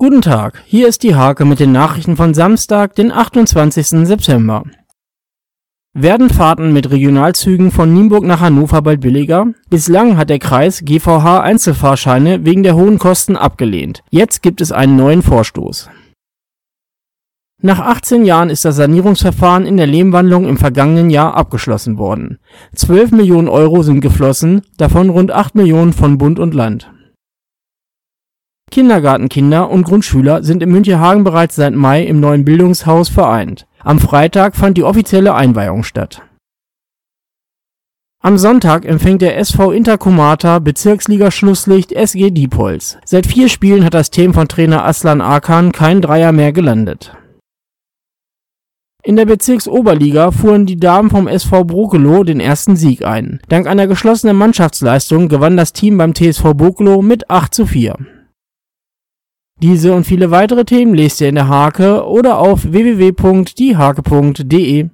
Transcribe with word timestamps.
Guten 0.00 0.22
Tag, 0.22 0.62
hier 0.64 0.86
ist 0.86 1.02
die 1.02 1.16
Hake 1.16 1.44
mit 1.44 1.58
den 1.58 1.72
Nachrichten 1.72 2.16
von 2.16 2.32
Samstag, 2.32 2.94
den 2.94 3.10
28. 3.10 4.06
September. 4.06 4.62
Werden 5.92 6.30
Fahrten 6.30 6.72
mit 6.72 6.92
Regionalzügen 6.92 7.72
von 7.72 7.92
Nienburg 7.92 8.22
nach 8.22 8.38
Hannover 8.38 8.80
bald 8.80 9.00
billiger? 9.00 9.48
Bislang 9.70 10.16
hat 10.16 10.30
der 10.30 10.38
Kreis 10.38 10.82
GVH 10.84 11.40
Einzelfahrscheine 11.40 12.46
wegen 12.46 12.62
der 12.62 12.76
hohen 12.76 13.00
Kosten 13.00 13.34
abgelehnt. 13.34 14.04
Jetzt 14.08 14.40
gibt 14.40 14.60
es 14.60 14.70
einen 14.70 14.94
neuen 14.94 15.22
Vorstoß. 15.22 15.90
Nach 17.60 17.80
18 17.80 18.24
Jahren 18.24 18.50
ist 18.50 18.64
das 18.64 18.76
Sanierungsverfahren 18.76 19.66
in 19.66 19.78
der 19.78 19.88
Lehmwandlung 19.88 20.46
im 20.46 20.58
vergangenen 20.58 21.10
Jahr 21.10 21.34
abgeschlossen 21.34 21.98
worden. 21.98 22.38
12 22.76 23.10
Millionen 23.10 23.48
Euro 23.48 23.82
sind 23.82 24.00
geflossen, 24.00 24.62
davon 24.76 25.10
rund 25.10 25.32
8 25.32 25.56
Millionen 25.56 25.92
von 25.92 26.18
Bund 26.18 26.38
und 26.38 26.54
Land. 26.54 26.88
Kindergartenkinder 28.78 29.70
und 29.70 29.82
Grundschüler 29.82 30.44
sind 30.44 30.62
in 30.62 30.70
Münchehagen 30.70 31.24
bereits 31.24 31.56
seit 31.56 31.74
Mai 31.74 32.04
im 32.04 32.20
neuen 32.20 32.44
Bildungshaus 32.44 33.08
vereint. 33.08 33.66
Am 33.82 33.98
Freitag 33.98 34.54
fand 34.54 34.78
die 34.78 34.84
offizielle 34.84 35.34
Einweihung 35.34 35.82
statt. 35.82 36.22
Am 38.22 38.38
Sonntag 38.38 38.84
empfängt 38.84 39.20
der 39.20 39.36
SV 39.36 39.72
Intercomata 39.72 40.60
Bezirksliga-Schlusslicht 40.60 41.90
SG 41.90 42.30
Diepholz. 42.30 42.98
Seit 43.04 43.26
vier 43.26 43.48
Spielen 43.48 43.84
hat 43.84 43.94
das 43.94 44.10
Team 44.10 44.32
von 44.32 44.46
Trainer 44.46 44.84
Aslan 44.84 45.22
Akan 45.22 45.72
kein 45.72 46.00
Dreier 46.00 46.30
mehr 46.30 46.52
gelandet. 46.52 47.16
In 49.02 49.16
der 49.16 49.26
Bezirksoberliga 49.26 50.30
fuhren 50.30 50.66
die 50.66 50.78
Damen 50.78 51.10
vom 51.10 51.26
SV 51.26 51.64
Brokelow 51.64 52.22
den 52.22 52.38
ersten 52.38 52.76
Sieg 52.76 53.04
ein. 53.04 53.40
Dank 53.48 53.66
einer 53.66 53.88
geschlossenen 53.88 54.36
Mannschaftsleistung 54.36 55.28
gewann 55.28 55.56
das 55.56 55.72
Team 55.72 55.98
beim 55.98 56.14
TSV 56.14 56.54
Brokelow 56.54 57.02
mit 57.02 57.28
8 57.28 57.52
zu 57.52 57.66
4. 57.66 57.96
Diese 59.60 59.92
und 59.92 60.04
viele 60.04 60.30
weitere 60.30 60.64
Themen 60.64 60.94
lest 60.94 61.20
ihr 61.20 61.28
in 61.28 61.34
der 61.34 61.48
Hake 61.48 62.06
oder 62.06 62.38
auf 62.38 62.70
www.diehake.de 62.70 64.90